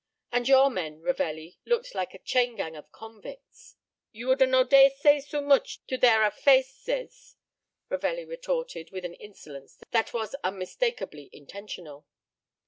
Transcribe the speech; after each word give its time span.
And 0.31 0.47
your 0.47 0.71
men, 0.71 0.99
Ravelli, 1.03 1.59
looked 1.63 1.93
like 1.93 2.15
a 2.15 2.23
chain 2.23 2.55
gang 2.55 2.75
of 2.75 2.91
convicts." 2.91 3.75
"You 4.11 4.29
woulda 4.29 4.47
no 4.47 4.63
dare 4.63 4.89
say 4.89 5.19
so 5.19 5.41
mooch 5.41 5.85
to 5.85 5.95
their 5.95 6.23
a 6.25 6.31
fa 6.31 6.63
ces," 6.63 7.35
Ravelli 7.87 8.25
retorted, 8.25 8.89
with 8.89 9.05
an 9.05 9.13
insolence 9.13 9.77
that 9.91 10.11
was 10.11 10.33
unmistakably 10.43 11.29
intentional. 11.31 12.07